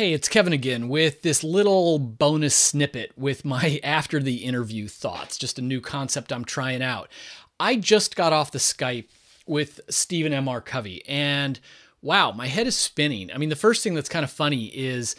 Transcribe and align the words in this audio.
Hey, 0.00 0.14
it's 0.14 0.30
Kevin 0.30 0.54
again 0.54 0.88
with 0.88 1.20
this 1.20 1.44
little 1.44 1.98
bonus 1.98 2.54
snippet 2.54 3.12
with 3.18 3.44
my 3.44 3.78
after 3.84 4.18
the 4.18 4.46
interview 4.46 4.88
thoughts, 4.88 5.36
just 5.36 5.58
a 5.58 5.62
new 5.62 5.82
concept 5.82 6.32
I'm 6.32 6.46
trying 6.46 6.80
out. 6.82 7.10
I 7.60 7.76
just 7.76 8.16
got 8.16 8.32
off 8.32 8.50
the 8.50 8.58
Skype 8.58 9.08
with 9.46 9.78
Stephen 9.90 10.32
M. 10.32 10.48
R. 10.48 10.62
Covey, 10.62 11.06
and 11.06 11.60
wow, 12.00 12.32
my 12.32 12.46
head 12.46 12.66
is 12.66 12.78
spinning. 12.78 13.30
I 13.30 13.36
mean, 13.36 13.50
the 13.50 13.56
first 13.56 13.84
thing 13.84 13.92
that's 13.92 14.08
kind 14.08 14.24
of 14.24 14.30
funny 14.30 14.68
is 14.68 15.16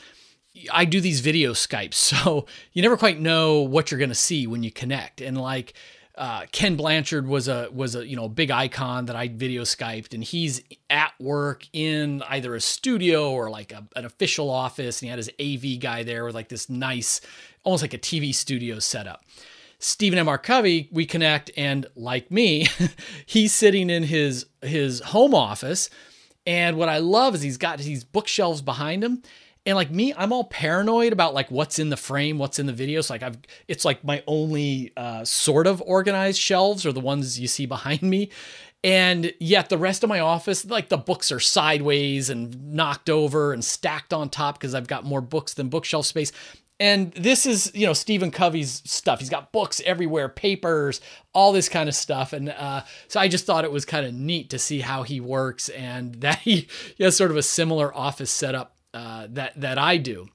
I 0.73 0.85
do 0.85 0.99
these 0.99 1.19
video 1.19 1.53
Skypes, 1.53 1.93
so 1.93 2.47
you 2.73 2.81
never 2.81 2.97
quite 2.97 3.19
know 3.19 3.61
what 3.61 3.91
you're 3.91 3.99
going 3.99 4.09
to 4.09 4.15
see 4.15 4.47
when 4.47 4.63
you 4.63 4.71
connect. 4.71 5.21
And 5.21 5.39
like, 5.39 5.75
uh, 6.22 6.46
Ken 6.51 6.76
Blanchard 6.76 7.28
was 7.28 7.47
a 7.47 7.67
was 7.74 7.96
a 7.96 8.06
you 8.06 8.15
know 8.15 8.29
big 8.29 8.51
icon 8.51 9.06
that 9.06 9.15
I 9.15 9.28
video 9.28 9.63
skyped, 9.63 10.13
and 10.13 10.24
he's 10.24 10.62
at 10.87 11.13
work 11.19 11.67
in 11.74 12.22
either 12.29 12.54
a 12.54 12.62
studio 12.62 13.31
or 13.31 13.49
like 13.49 13.72
a, 13.72 13.87
an 13.96 14.05
official 14.05 14.51
office, 14.51 15.01
and 15.01 15.08
he 15.08 15.10
had 15.10 15.18
his 15.18 15.31
AV 15.42 15.79
guy 15.79 16.04
there 16.04 16.23
with 16.23 16.36
like 16.36 16.48
this 16.48 16.70
nice, 16.70 17.22
almost 17.64 17.81
like 17.81 17.95
a 17.95 17.98
TV 17.98 18.36
studio 18.36 18.78
setup. 18.78 19.26
Stephen 19.80 20.20
M. 20.20 20.30
R. 20.30 20.38
Covey, 20.38 20.90
we 20.92 21.08
connect, 21.08 21.50
and 21.58 21.88
like 21.95 22.30
me, 22.30 22.67
he's 23.26 23.52
sitting 23.52 23.90
in 23.90 24.03
his 24.03 24.45
his 24.62 25.00
home 25.00 25.34
office, 25.34 25.90
and 26.45 26.78
what 26.78 26.88
I 26.88 27.00
love 27.00 27.34
is 27.34 27.42
he's 27.42 27.58
got 27.58 27.80
these 27.80 28.03
bookshelves 28.03 28.62
behind 28.62 29.03
him, 29.03 29.23
and 29.66 29.76
like 29.76 29.92
me, 29.92 30.14
I'm 30.18 30.34
all 30.34 30.46
paranoid 30.46 31.14
about 31.14 31.34
like 31.34 31.52
what's 31.52 31.78
in 31.78 31.90
the 31.90 31.98
frame, 31.98 32.40
what's 32.40 32.58
in 32.58 32.66
the 32.66 32.74
videos. 32.74 33.06
So 33.06 33.14
like 33.14 33.24
I've 33.24 33.38
it's 33.68 33.86
like 33.86 34.04
my 34.04 34.24
only 34.26 34.92
uh, 34.98 35.24
sort 35.24 35.68
of 35.68 35.82
organized 35.86 36.40
shelves 36.40 36.86
are 36.86 36.92
the 36.92 37.00
ones 37.00 37.40
you 37.40 37.48
see 37.48 37.66
behind 37.66 38.02
me. 38.02 38.30
And 38.84 39.32
yet 39.40 39.70
the 39.70 39.78
rest 39.78 40.04
of 40.04 40.10
my 40.10 40.20
office, 40.20 40.66
like 40.66 40.90
the 40.90 40.98
books 40.98 41.32
are 41.32 41.40
sideways 41.40 42.32
and 42.32 42.74
knocked 42.74 43.12
over 43.12 43.54
and 43.54 43.64
stacked 43.64 44.12
on 44.12 44.30
top 44.30 44.58
because 44.58 44.74
I've 44.74 44.88
got 44.88 45.06
more 45.06 45.22
books 45.22 45.54
than 45.54 45.70
bookshelf 45.70 46.08
space. 46.08 46.32
And 46.80 47.12
this 47.12 47.46
is, 47.46 47.72
you 47.76 47.86
know, 47.86 47.94
Stephen 47.94 48.32
Covey's 48.32 48.81
stuff. 48.90 49.20
He's 49.20 49.30
got 49.30 49.52
books 49.52 49.84
everywhere, 49.86 50.28
papers, 50.28 51.00
all 51.31 51.52
this 51.52 51.70
kind 51.70 51.88
of 51.88 51.94
stuff. 51.94 52.34
And 52.34 52.50
uh, 52.50 52.81
so 53.08 53.20
I 53.20 53.28
just 53.28 53.46
thought 53.46 53.66
it 53.66 53.72
was 53.72 53.86
kind 53.86 54.03
of 54.03 54.16
neat 54.16 54.50
to 54.50 54.58
see 54.58 54.80
how 54.80 55.03
he 55.03 55.22
works 55.22 55.70
and 55.70 56.16
that 56.22 56.40
he, 56.40 56.68
he 56.98 57.03
has 57.03 57.16
sort 57.16 57.30
of 57.30 57.38
a 57.38 57.44
similar 57.44 57.96
office 57.96 58.31
setup 58.31 58.81
uh, 58.94 59.28
that 59.30 59.59
that 59.59 59.78
I 59.78 59.97
do. 59.97 60.30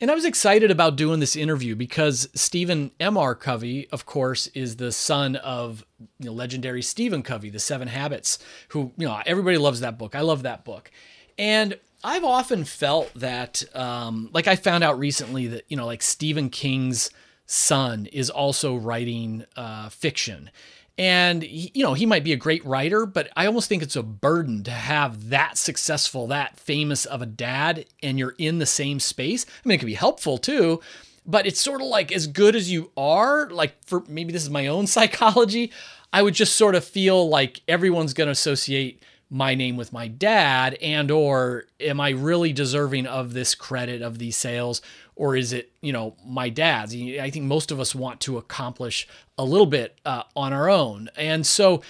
And 0.00 0.10
I 0.10 0.14
was 0.14 0.24
excited 0.24 0.70
about 0.70 0.96
doing 0.96 1.20
this 1.20 1.36
interview 1.36 1.76
because 1.76 2.26
Stephen 2.34 2.90
M. 2.98 3.18
R. 3.18 3.34
Covey, 3.34 3.86
of 3.92 4.06
course, 4.06 4.46
is 4.48 4.76
the 4.76 4.92
son 4.92 5.36
of 5.36 5.84
you 6.18 6.26
know, 6.26 6.32
legendary 6.32 6.80
Stephen 6.80 7.22
Covey, 7.22 7.50
The 7.50 7.58
Seven 7.58 7.88
Habits, 7.88 8.38
who, 8.68 8.92
you 8.96 9.06
know, 9.06 9.20
everybody 9.26 9.58
loves 9.58 9.80
that 9.80 9.98
book. 9.98 10.14
I 10.14 10.22
love 10.22 10.42
that 10.44 10.64
book. 10.64 10.90
And 11.38 11.78
I've 12.02 12.24
often 12.24 12.64
felt 12.64 13.12
that, 13.14 13.62
um, 13.76 14.30
like 14.32 14.46
I 14.46 14.56
found 14.56 14.82
out 14.82 14.98
recently 14.98 15.48
that, 15.48 15.64
you 15.68 15.76
know, 15.76 15.84
like 15.84 16.00
Stephen 16.00 16.48
King's 16.48 17.10
son 17.44 18.06
is 18.06 18.30
also 18.30 18.76
writing 18.76 19.44
uh, 19.54 19.90
fiction. 19.90 20.50
And 20.98 21.42
you 21.44 21.82
know, 21.82 21.94
he 21.94 22.06
might 22.06 22.24
be 22.24 22.32
a 22.32 22.36
great 22.36 22.64
writer, 22.64 23.06
but 23.06 23.30
I 23.36 23.46
almost 23.46 23.68
think 23.68 23.82
it's 23.82 23.96
a 23.96 24.02
burden 24.02 24.62
to 24.64 24.70
have 24.70 25.30
that 25.30 25.56
successful, 25.56 26.26
that 26.26 26.58
famous 26.58 27.06
of 27.06 27.22
a 27.22 27.26
dad 27.26 27.86
and 28.02 28.18
you're 28.18 28.34
in 28.38 28.58
the 28.58 28.66
same 28.66 29.00
space. 29.00 29.46
I 29.48 29.68
mean, 29.68 29.76
it 29.76 29.78
could 29.78 29.86
be 29.86 29.94
helpful 29.94 30.36
too, 30.36 30.80
but 31.24 31.46
it's 31.46 31.60
sort 31.60 31.80
of 31.80 31.86
like 31.86 32.12
as 32.12 32.26
good 32.26 32.54
as 32.54 32.70
you 32.70 32.90
are, 32.96 33.48
like 33.50 33.82
for 33.86 34.04
maybe 34.08 34.32
this 34.32 34.42
is 34.42 34.50
my 34.50 34.66
own 34.66 34.86
psychology, 34.88 35.72
I 36.12 36.22
would 36.22 36.34
just 36.34 36.56
sort 36.56 36.74
of 36.74 36.84
feel 36.84 37.28
like 37.28 37.60
everyone's 37.68 38.14
going 38.14 38.28
to 38.28 38.32
associate 38.32 39.02
my 39.30 39.54
name 39.54 39.76
with 39.76 39.92
my 39.92 40.08
dad 40.08 40.76
and 40.82 41.08
or 41.08 41.64
am 41.78 42.00
i 42.00 42.10
really 42.10 42.52
deserving 42.52 43.06
of 43.06 43.32
this 43.32 43.54
credit 43.54 44.02
of 44.02 44.18
these 44.18 44.36
sales 44.36 44.82
or 45.20 45.36
is 45.36 45.52
it 45.52 45.70
you 45.82 45.92
know 45.92 46.16
my 46.24 46.48
dad's 46.48 46.94
i 46.94 47.30
think 47.30 47.44
most 47.44 47.70
of 47.70 47.78
us 47.78 47.94
want 47.94 48.18
to 48.20 48.38
accomplish 48.38 49.06
a 49.38 49.44
little 49.44 49.66
bit 49.66 50.00
uh, 50.04 50.22
on 50.34 50.52
our 50.52 50.68
own 50.68 51.08
and 51.16 51.46
so 51.46 51.82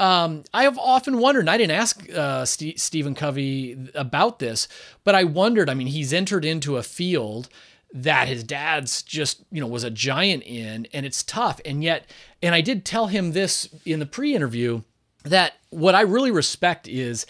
um, 0.00 0.44
I 0.54 0.62
have 0.62 0.78
often 0.78 1.18
wondered, 1.18 1.40
and 1.40 1.50
I 1.50 1.56
didn't 1.56 1.72
ask 1.72 2.08
uh, 2.14 2.44
St- 2.44 2.78
Stephen 2.78 3.16
Covey 3.16 3.76
about 3.96 4.38
this, 4.38 4.68
but 5.02 5.16
I 5.16 5.24
wondered. 5.24 5.68
I 5.68 5.74
mean, 5.74 5.88
he's 5.88 6.12
entered 6.12 6.44
into 6.44 6.76
a 6.76 6.84
field 6.84 7.48
that 7.92 8.28
his 8.28 8.44
dad's 8.44 9.02
just, 9.02 9.42
you 9.50 9.60
know, 9.60 9.66
was 9.66 9.82
a 9.82 9.90
giant 9.90 10.44
in, 10.44 10.86
and 10.92 11.04
it's 11.04 11.24
tough. 11.24 11.60
And 11.64 11.82
yet, 11.82 12.08
and 12.40 12.54
I 12.54 12.60
did 12.60 12.84
tell 12.84 13.08
him 13.08 13.32
this 13.32 13.68
in 13.84 13.98
the 13.98 14.06
pre 14.06 14.36
interview 14.36 14.82
that 15.24 15.54
what 15.70 15.96
I 15.96 16.02
really 16.02 16.30
respect 16.30 16.86
is 16.86 17.26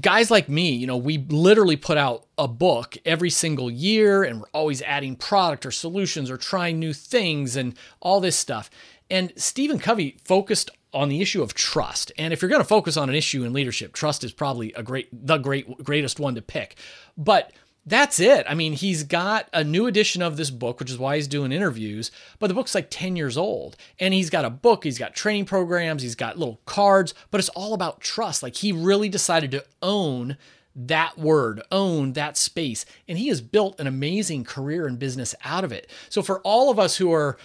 guys 0.00 0.30
like 0.30 0.48
me, 0.48 0.72
you 0.72 0.86
know, 0.86 0.96
we 0.96 1.18
literally 1.18 1.76
put 1.76 1.96
out 1.96 2.26
a 2.36 2.46
book 2.46 2.96
every 3.04 3.30
single 3.30 3.70
year 3.70 4.22
and 4.22 4.40
we're 4.40 4.46
always 4.52 4.82
adding 4.82 5.16
product 5.16 5.64
or 5.64 5.70
solutions 5.70 6.30
or 6.30 6.36
trying 6.36 6.78
new 6.78 6.92
things 6.92 7.56
and 7.56 7.74
all 8.00 8.20
this 8.20 8.36
stuff. 8.36 8.68
And 9.10 9.32
Stephen 9.36 9.78
Covey 9.78 10.18
focused 10.24 10.70
on 10.92 11.08
the 11.08 11.20
issue 11.20 11.42
of 11.42 11.54
trust. 11.54 12.12
And 12.18 12.32
if 12.32 12.42
you're 12.42 12.50
going 12.50 12.62
to 12.62 12.68
focus 12.68 12.96
on 12.96 13.08
an 13.08 13.14
issue 13.14 13.44
in 13.44 13.52
leadership, 13.52 13.92
trust 13.92 14.24
is 14.24 14.32
probably 14.32 14.72
a 14.74 14.82
great 14.82 15.08
the 15.12 15.38
great 15.38 15.82
greatest 15.82 16.20
one 16.20 16.34
to 16.34 16.42
pick. 16.42 16.76
But 17.16 17.52
that's 17.88 18.20
it. 18.20 18.44
I 18.48 18.54
mean, 18.54 18.74
he's 18.74 19.04
got 19.04 19.48
a 19.52 19.64
new 19.64 19.86
edition 19.86 20.20
of 20.22 20.36
this 20.36 20.50
book, 20.50 20.78
which 20.78 20.90
is 20.90 20.98
why 20.98 21.16
he's 21.16 21.28
doing 21.28 21.52
interviews, 21.52 22.10
but 22.38 22.48
the 22.48 22.54
book's 22.54 22.74
like 22.74 22.88
10 22.90 23.16
years 23.16 23.36
old. 23.36 23.76
And 23.98 24.12
he's 24.12 24.30
got 24.30 24.44
a 24.44 24.50
book, 24.50 24.84
he's 24.84 24.98
got 24.98 25.14
training 25.14 25.46
programs, 25.46 26.02
he's 26.02 26.14
got 26.14 26.38
little 26.38 26.60
cards, 26.66 27.14
but 27.30 27.38
it's 27.38 27.48
all 27.50 27.74
about 27.74 28.00
trust. 28.00 28.42
Like 28.42 28.56
he 28.56 28.72
really 28.72 29.08
decided 29.08 29.50
to 29.52 29.64
own 29.82 30.36
that 30.76 31.18
word, 31.18 31.62
own 31.72 32.12
that 32.12 32.36
space. 32.36 32.84
And 33.08 33.18
he 33.18 33.28
has 33.28 33.40
built 33.40 33.80
an 33.80 33.86
amazing 33.86 34.44
career 34.44 34.86
and 34.86 34.98
business 34.98 35.34
out 35.44 35.64
of 35.64 35.72
it. 35.72 35.90
So 36.08 36.22
for 36.22 36.40
all 36.40 36.70
of 36.70 36.78
us 36.78 36.96
who 36.96 37.12
are 37.12 37.36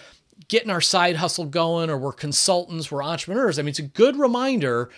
getting 0.48 0.70
our 0.70 0.80
side 0.80 1.16
hustle 1.16 1.46
going 1.46 1.90
or 1.90 1.96
we're 1.96 2.12
consultants, 2.12 2.90
we're 2.90 3.02
entrepreneurs, 3.02 3.58
I 3.58 3.62
mean, 3.62 3.70
it's 3.70 3.78
a 3.78 3.82
good 3.82 4.16
reminder 4.16 4.90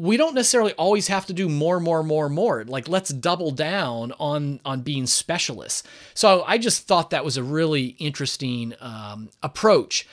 we 0.00 0.16
don't 0.16 0.34
necessarily 0.34 0.72
always 0.74 1.08
have 1.08 1.26
to 1.26 1.34
do 1.34 1.46
more 1.46 1.78
more 1.78 2.02
more 2.02 2.30
more. 2.30 2.64
Like 2.64 2.88
let's 2.88 3.10
double 3.10 3.50
down 3.50 4.12
on 4.18 4.58
on 4.64 4.80
being 4.80 5.06
specialists. 5.06 5.82
So 6.14 6.42
i 6.46 6.56
just 6.56 6.88
thought 6.88 7.10
that 7.10 7.24
was 7.24 7.36
a 7.36 7.42
really 7.42 7.88
interesting 7.98 8.74
um, 8.80 9.28
approach. 9.42 10.08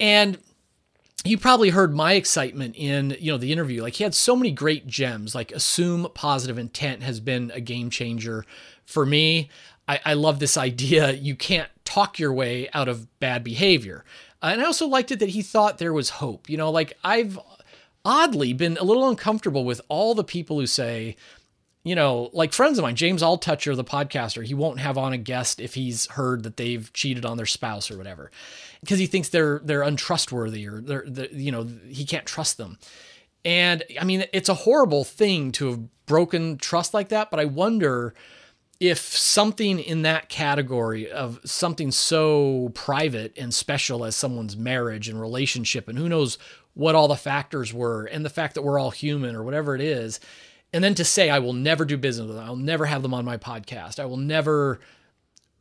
And 0.00 0.38
you 1.24 1.36
probably 1.36 1.68
heard 1.68 1.94
my 1.94 2.14
excitement 2.14 2.76
in 2.76 3.14
you 3.20 3.30
know 3.30 3.36
the 3.36 3.52
interview. 3.52 3.82
Like 3.82 3.94
he 3.94 4.04
had 4.04 4.14
so 4.14 4.34
many 4.34 4.50
great 4.50 4.86
gems. 4.86 5.34
Like 5.34 5.52
assume 5.52 6.08
positive 6.14 6.56
intent 6.56 7.02
has 7.02 7.20
been 7.20 7.50
a 7.54 7.60
game 7.60 7.90
changer 7.90 8.46
for 8.86 9.04
me. 9.04 9.50
I, 9.86 10.00
I 10.04 10.14
love 10.14 10.38
this 10.38 10.56
idea. 10.56 11.12
You 11.12 11.36
can't 11.36 11.68
talk 11.84 12.18
your 12.18 12.32
way 12.32 12.70
out 12.72 12.88
of 12.88 13.06
bad 13.20 13.44
behavior. 13.44 14.02
And 14.42 14.62
i 14.62 14.64
also 14.64 14.86
liked 14.86 15.10
it 15.10 15.18
that 15.18 15.30
he 15.30 15.42
thought 15.42 15.76
there 15.76 15.92
was 15.92 16.08
hope. 16.08 16.48
You 16.48 16.56
know 16.56 16.70
like 16.70 16.96
i've 17.04 17.38
oddly 18.06 18.52
been 18.52 18.76
a 18.78 18.84
little 18.84 19.08
uncomfortable 19.08 19.64
with 19.64 19.80
all 19.88 20.14
the 20.14 20.22
people 20.22 20.60
who 20.60 20.66
say, 20.66 21.16
you 21.82 21.96
know, 21.96 22.30
like 22.32 22.52
friends 22.52 22.78
of 22.78 22.82
mine, 22.82 22.94
James 22.94 23.20
Altucher, 23.20 23.74
the 23.74 23.84
podcaster, 23.84 24.44
he 24.44 24.54
won't 24.54 24.78
have 24.78 24.96
on 24.96 25.12
a 25.12 25.18
guest 25.18 25.60
if 25.60 25.74
he's 25.74 26.06
heard 26.06 26.44
that 26.44 26.56
they've 26.56 26.92
cheated 26.92 27.24
on 27.24 27.36
their 27.36 27.46
spouse 27.46 27.90
or 27.90 27.98
whatever, 27.98 28.30
because 28.80 29.00
he 29.00 29.06
thinks 29.06 29.28
they're 29.28 29.60
they're 29.64 29.82
untrustworthy 29.82 30.68
or 30.68 30.80
they're, 30.80 31.04
they're 31.06 31.30
you 31.32 31.50
know 31.50 31.66
he 31.88 32.04
can't 32.04 32.26
trust 32.26 32.58
them. 32.58 32.78
And 33.44 33.82
I 34.00 34.04
mean, 34.04 34.24
it's 34.32 34.48
a 34.48 34.54
horrible 34.54 35.04
thing 35.04 35.52
to 35.52 35.70
have 35.70 36.06
broken 36.06 36.58
trust 36.58 36.94
like 36.94 37.08
that. 37.08 37.30
But 37.30 37.40
I 37.40 37.44
wonder 37.44 38.14
if 38.78 38.98
something 38.98 39.78
in 39.78 40.02
that 40.02 40.28
category 40.28 41.10
of 41.10 41.40
something 41.44 41.90
so 41.90 42.70
private 42.74 43.32
and 43.36 43.54
special 43.54 44.04
as 44.04 44.14
someone's 44.14 44.56
marriage 44.56 45.08
and 45.08 45.20
relationship, 45.20 45.88
and 45.88 45.98
who 45.98 46.08
knows 46.08 46.38
what 46.76 46.94
all 46.94 47.08
the 47.08 47.16
factors 47.16 47.72
were 47.72 48.04
and 48.04 48.22
the 48.22 48.30
fact 48.30 48.54
that 48.54 48.60
we're 48.60 48.78
all 48.78 48.90
human 48.90 49.34
or 49.34 49.42
whatever 49.42 49.74
it 49.74 49.80
is. 49.80 50.20
And 50.74 50.84
then 50.84 50.94
to 50.96 51.06
say, 51.06 51.30
I 51.30 51.38
will 51.38 51.54
never 51.54 51.86
do 51.86 51.96
business 51.96 52.26
with 52.26 52.36
them. 52.36 52.44
I'll 52.44 52.54
never 52.54 52.84
have 52.84 53.00
them 53.00 53.14
on 53.14 53.24
my 53.24 53.38
podcast. 53.38 53.98
I 53.98 54.04
will 54.04 54.18
never 54.18 54.78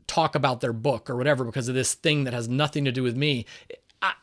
talk 0.08 0.36
about 0.36 0.60
their 0.60 0.74
book 0.74 1.10
or 1.10 1.16
whatever 1.16 1.46
because 1.46 1.70
of 1.70 1.74
this 1.74 1.94
thing 1.94 2.26
that 2.26 2.34
has 2.34 2.50
nothing 2.50 2.84
to 2.84 2.92
do 2.92 3.02
with 3.02 3.16
me. 3.16 3.46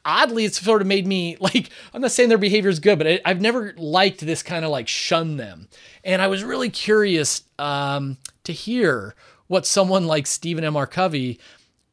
Oddly, 0.04 0.44
it's 0.44 0.60
sort 0.60 0.82
of 0.82 0.86
made 0.86 1.06
me 1.06 1.38
like, 1.40 1.70
I'm 1.94 2.02
not 2.02 2.12
saying 2.12 2.28
their 2.28 2.36
behavior 2.36 2.68
is 2.68 2.78
good, 2.78 2.98
but 2.98 3.22
I've 3.24 3.40
never 3.40 3.72
liked 3.78 4.20
this 4.20 4.42
kind 4.42 4.62
of 4.62 4.70
like 4.70 4.86
shun 4.86 5.38
them. 5.38 5.68
And 6.04 6.20
I 6.20 6.26
was 6.26 6.44
really 6.44 6.68
curious 6.68 7.42
um, 7.58 8.18
to 8.44 8.52
hear 8.52 9.14
what 9.46 9.64
someone 9.64 10.06
like 10.06 10.26
Stephen 10.26 10.62
M. 10.62 10.76
R. 10.76 10.86
Covey, 10.86 11.40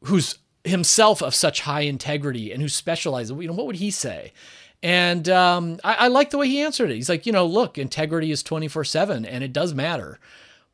who's 0.04 0.36
himself 0.62 1.22
of 1.22 1.34
such 1.34 1.62
high 1.62 1.82
integrity 1.82 2.52
and 2.52 2.60
who 2.60 2.68
specializes, 2.68 3.34
you 3.38 3.48
know, 3.48 3.54
what 3.54 3.64
would 3.64 3.76
he 3.76 3.90
say? 3.90 4.34
And 4.82 5.28
um, 5.28 5.78
I, 5.84 5.94
I 5.94 6.08
like 6.08 6.30
the 6.30 6.38
way 6.38 6.48
he 6.48 6.60
answered 6.60 6.90
it. 6.90 6.94
He's 6.94 7.08
like, 7.08 7.26
you 7.26 7.32
know, 7.32 7.46
look, 7.46 7.76
integrity 7.76 8.30
is 8.30 8.42
24 8.42 8.84
7 8.84 9.26
and 9.26 9.44
it 9.44 9.52
does 9.52 9.74
matter. 9.74 10.18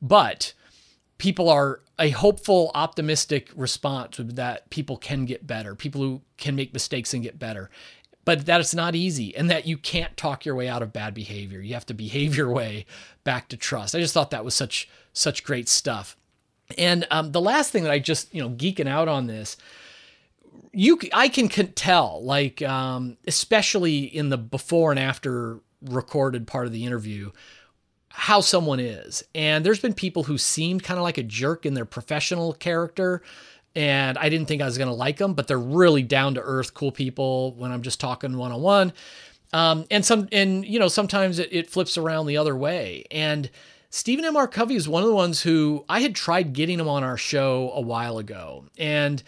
But 0.01 0.53
people 1.19 1.49
are 1.49 1.81
a 1.99 2.11
hopeful, 2.11 2.71
optimistic 2.75 3.51
response 3.57 4.19
that 4.19 4.69
people 4.71 4.97
can 4.97 5.25
get 5.25 5.47
better, 5.47 5.75
people 5.75 6.01
who 6.03 6.21
can 6.37 6.55
make 6.55 6.73
mistakes 6.73 7.15
and 7.15 7.23
get 7.23 7.39
better. 7.39 7.71
But 8.25 8.47
that 8.47 8.61
it's 8.61 8.75
not 8.75 8.97
easy 8.97 9.35
and 9.37 9.49
that 9.51 9.67
you 9.67 9.79
can't 9.79 10.17
talk 10.17 10.45
your 10.45 10.57
way 10.57 10.69
out 10.69 10.83
of 10.83 10.93
bad 10.93 11.15
behavior. 11.15 11.61
You 11.61 11.75
have 11.75 11.87
to 11.87 11.95
behave 11.95 12.37
your 12.37 12.51
way 12.51 12.85
back 13.23 13.49
to 13.49 13.57
trust. 13.57 13.95
I 13.95 14.01
just 14.01 14.15
thought 14.15 14.31
that 14.31 14.45
was 14.45 14.55
such 14.55 14.89
such 15.13 15.45
great 15.45 15.69
stuff. 15.69 16.17
And 16.77 17.07
um, 17.11 17.33
the 17.33 17.41
last 17.41 17.71
thing 17.71 17.85
that 17.85 17.93
I 17.93 18.01
just, 18.01 18.35
you 18.35 18.43
know, 18.43 18.51
geeking 18.51 18.89
out 18.89 19.07
on 19.07 19.29
this, 19.29 19.57
you 20.77 20.99
I 21.13 21.29
can, 21.29 21.49
tell, 21.49 22.23
like, 22.23 22.61
um, 22.61 23.17
especially 23.27 24.05
in 24.05 24.29
the 24.29 24.37
before 24.37 24.91
and 24.91 25.01
after 25.01 25.61
recorded 25.81 26.47
part 26.47 26.67
of 26.67 26.73
the 26.73 26.85
interview, 26.85 27.31
how 28.11 28.43
someone 28.43 28.79
is. 28.79 29.25
And 29.35 29.65
there's 29.65 29.81
been 29.81 29.95
people 29.95 30.25
who 30.25 30.37
seemed 30.37 30.83
kind 30.83 30.99
of 30.99 31.03
like 31.03 31.17
a 31.17 31.23
jerk 31.23 31.65
in 31.65 31.75
their 31.75 31.87
professional 31.87 32.53
character. 32.53 33.23
And 33.75 34.19
I 34.19 34.29
didn't 34.29 34.49
think 34.49 34.61
I 34.61 34.67
was 34.67 34.77
going 34.77 34.89
to 34.89 34.95
like 34.95 35.17
them, 35.17 35.33
but 35.33 35.49
they're 35.49 35.59
really 35.59 36.03
down 36.03 36.35
to 36.35 36.43
earth, 36.43 36.75
cool 36.75 36.93
people 36.93 37.53
when 37.55 37.73
I'm 37.73 37.83
just 37.83 37.99
talking 37.99 38.37
one 38.37 38.53
on 38.53 38.61
one. 38.61 38.93
And 39.53 40.05
some, 40.05 40.29
and 40.31 40.65
you 40.65 40.79
know, 40.79 40.89
sometimes 40.89 41.39
it, 41.39 41.49
it 41.53 41.71
flips 41.71 41.97
around 41.97 42.27
the 42.27 42.37
other 42.37 42.55
way. 42.55 43.05
And 43.11 43.51
Stephen 43.89 44.27
M. 44.27 44.37
R. 44.37 44.47
Covey 44.47 44.77
is 44.77 44.89
one 44.89 45.03
of 45.03 45.09
the 45.09 45.15
ones 45.15 45.41
who 45.41 45.87
I 45.89 46.01
had 46.01 46.15
tried 46.15 46.53
getting 46.53 46.79
him 46.81 46.89
on 46.89 47.03
our 47.03 47.17
show 47.17 47.71
a 47.75 47.81
while 47.81 48.19
ago. 48.19 48.67
And 48.77 49.23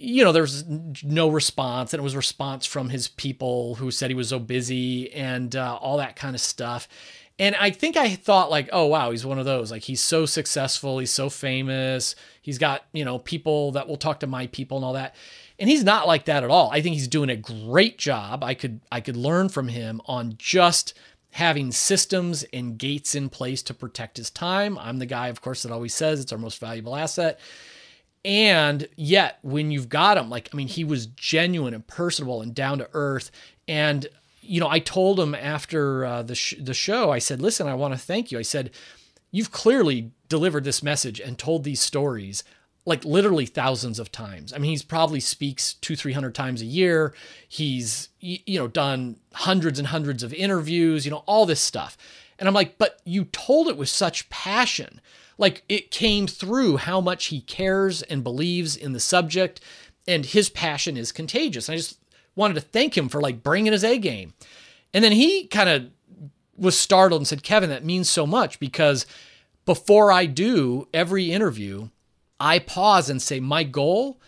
you 0.00 0.24
know, 0.24 0.32
there 0.32 0.42
was 0.42 0.64
no 1.04 1.28
response, 1.28 1.92
and 1.92 2.00
it 2.00 2.04
was 2.04 2.16
response 2.16 2.64
from 2.64 2.88
his 2.88 3.08
people 3.08 3.74
who 3.74 3.90
said 3.90 4.10
he 4.10 4.14
was 4.14 4.30
so 4.30 4.38
busy 4.38 5.12
and 5.12 5.54
uh, 5.54 5.76
all 5.80 5.98
that 5.98 6.16
kind 6.16 6.34
of 6.34 6.40
stuff. 6.40 6.88
And 7.38 7.54
I 7.56 7.70
think 7.70 7.96
I 7.96 8.14
thought 8.14 8.50
like, 8.50 8.68
oh 8.72 8.86
wow, 8.86 9.10
he's 9.10 9.24
one 9.24 9.38
of 9.38 9.44
those. 9.46 9.70
Like 9.70 9.82
he's 9.82 10.00
so 10.00 10.26
successful, 10.26 10.98
he's 10.98 11.10
so 11.10 11.30
famous, 11.30 12.14
he's 12.42 12.58
got, 12.58 12.84
you 12.92 13.04
know, 13.04 13.18
people 13.18 13.72
that 13.72 13.88
will 13.88 13.96
talk 13.96 14.20
to 14.20 14.26
my 14.26 14.46
people 14.48 14.78
and 14.78 14.84
all 14.84 14.92
that. 14.94 15.14
And 15.58 15.68
he's 15.68 15.84
not 15.84 16.06
like 16.06 16.26
that 16.26 16.44
at 16.44 16.50
all. 16.50 16.70
I 16.70 16.80
think 16.80 16.94
he's 16.94 17.08
doing 17.08 17.30
a 17.30 17.36
great 17.36 17.98
job. 17.98 18.42
I 18.42 18.54
could 18.54 18.80
I 18.90 19.00
could 19.00 19.16
learn 19.16 19.48
from 19.48 19.68
him 19.68 20.00
on 20.06 20.34
just 20.38 20.94
having 21.32 21.72
systems 21.72 22.42
and 22.52 22.76
gates 22.78 23.14
in 23.14 23.28
place 23.28 23.62
to 23.64 23.74
protect 23.74 24.16
his 24.16 24.30
time. 24.30 24.78
I'm 24.78 24.98
the 24.98 25.06
guy, 25.06 25.28
of 25.28 25.40
course, 25.40 25.62
that 25.62 25.72
always 25.72 25.94
says 25.94 26.20
it's 26.20 26.32
our 26.32 26.38
most 26.38 26.58
valuable 26.58 26.96
asset. 26.96 27.38
And 28.24 28.86
yet, 28.96 29.38
when 29.42 29.70
you've 29.70 29.88
got 29.88 30.18
him, 30.18 30.28
like, 30.28 30.50
I 30.52 30.56
mean, 30.56 30.68
he 30.68 30.84
was 30.84 31.06
genuine 31.06 31.72
and 31.72 31.86
personable 31.86 32.42
and 32.42 32.54
down 32.54 32.78
to 32.78 32.88
earth. 32.92 33.30
And 33.66 34.06
you 34.42 34.58
know, 34.58 34.68
I 34.68 34.80
told 34.80 35.20
him 35.20 35.34
after 35.34 36.04
uh, 36.04 36.22
the 36.22 36.34
sh- 36.34 36.56
the 36.60 36.74
show, 36.74 37.10
I 37.10 37.20
said, 37.20 37.40
"Listen, 37.40 37.68
I 37.68 37.74
want 37.74 37.94
to 37.94 38.00
thank 38.00 38.32
you." 38.32 38.38
I 38.38 38.42
said, 38.42 38.70
"You've 39.30 39.52
clearly 39.52 40.10
delivered 40.28 40.64
this 40.64 40.82
message 40.82 41.20
and 41.20 41.38
told 41.38 41.62
these 41.62 41.80
stories 41.80 42.42
like 42.86 43.04
literally 43.04 43.46
thousands 43.46 43.98
of 43.98 44.10
times. 44.10 44.52
I 44.52 44.58
mean, 44.58 44.70
he's 44.70 44.82
probably 44.82 45.20
speaks 45.20 45.74
two, 45.74 45.94
three 45.94 46.14
hundred 46.14 46.34
times 46.34 46.62
a 46.62 46.66
year. 46.66 47.14
He's 47.48 48.08
you 48.18 48.58
know 48.58 48.66
done 48.66 49.20
hundreds 49.34 49.78
and 49.78 49.88
hundreds 49.88 50.24
of 50.24 50.34
interviews. 50.34 51.04
You 51.04 51.12
know, 51.12 51.22
all 51.26 51.46
this 51.46 51.60
stuff." 51.60 51.96
And 52.38 52.48
I'm 52.48 52.54
like, 52.54 52.76
"But 52.76 53.00
you 53.04 53.26
told 53.26 53.68
it 53.68 53.76
with 53.76 53.88
such 53.88 54.28
passion." 54.30 55.00
Like 55.40 55.64
it 55.70 55.90
came 55.90 56.26
through 56.26 56.76
how 56.76 57.00
much 57.00 57.26
he 57.26 57.40
cares 57.40 58.02
and 58.02 58.22
believes 58.22 58.76
in 58.76 58.92
the 58.92 59.00
subject, 59.00 59.60
and 60.06 60.26
his 60.26 60.50
passion 60.50 60.98
is 60.98 61.12
contagious. 61.12 61.68
And 61.68 61.74
I 61.74 61.78
just 61.78 61.98
wanted 62.36 62.54
to 62.54 62.60
thank 62.60 62.96
him 62.96 63.08
for 63.08 63.20
like 63.22 63.42
bringing 63.42 63.72
his 63.72 63.82
A 63.82 63.98
game. 63.98 64.34
And 64.92 65.02
then 65.02 65.12
he 65.12 65.46
kind 65.46 65.68
of 65.68 65.90
was 66.56 66.78
startled 66.78 67.22
and 67.22 67.26
said, 67.26 67.42
Kevin, 67.42 67.70
that 67.70 67.84
means 67.84 68.10
so 68.10 68.26
much 68.26 68.60
because 68.60 69.06
before 69.64 70.12
I 70.12 70.26
do 70.26 70.88
every 70.92 71.32
interview, 71.32 71.88
I 72.38 72.58
pause 72.58 73.08
and 73.08 73.22
say, 73.22 73.40
my 73.40 73.64
goal 73.64 74.20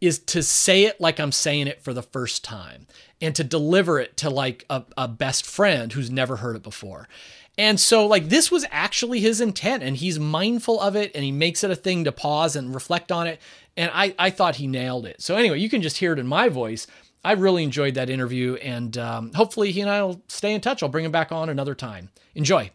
is 0.00 0.18
to 0.18 0.42
say 0.42 0.84
it 0.84 1.00
like 1.00 1.18
I'm 1.18 1.32
saying 1.32 1.66
it 1.66 1.82
for 1.82 1.94
the 1.94 2.02
first 2.02 2.44
time 2.44 2.86
and 3.20 3.34
to 3.34 3.42
deliver 3.42 3.98
it 3.98 4.16
to 4.18 4.30
like 4.30 4.64
a, 4.68 4.84
a 4.96 5.08
best 5.08 5.46
friend 5.46 5.92
who's 5.92 6.10
never 6.10 6.36
heard 6.36 6.56
it 6.56 6.62
before. 6.62 7.08
And 7.58 7.78
so, 7.78 8.06
like, 8.06 8.28
this 8.28 8.50
was 8.50 8.64
actually 8.70 9.20
his 9.20 9.40
intent, 9.40 9.82
and 9.82 9.96
he's 9.96 10.18
mindful 10.18 10.80
of 10.80 10.94
it, 10.94 11.10
and 11.14 11.24
he 11.24 11.32
makes 11.32 11.64
it 11.64 11.70
a 11.70 11.76
thing 11.76 12.04
to 12.04 12.12
pause 12.12 12.54
and 12.54 12.72
reflect 12.72 13.10
on 13.10 13.26
it. 13.26 13.40
And 13.76 13.90
I, 13.92 14.14
I 14.18 14.30
thought 14.30 14.56
he 14.56 14.68
nailed 14.68 15.04
it. 15.06 15.20
So, 15.20 15.34
anyway, 15.34 15.58
you 15.58 15.68
can 15.68 15.82
just 15.82 15.96
hear 15.96 16.12
it 16.12 16.18
in 16.18 16.26
my 16.26 16.48
voice 16.48 16.86
I 17.24 17.32
really 17.32 17.64
enjoyed 17.64 17.94
that 17.94 18.10
interview, 18.10 18.54
and 18.54 18.96
um, 18.96 19.32
hopefully 19.34 19.72
he 19.72 19.80
and 19.80 19.90
I 19.90 20.02
will 20.02 20.22
stay 20.28 20.54
in 20.54 20.60
touch. 20.60 20.82
I'll 20.82 20.88
bring 20.88 21.04
him 21.04 21.12
back 21.12 21.32
on 21.32 21.48
another 21.48 21.74
time. 21.74 22.10
Enjoy. 22.34 22.70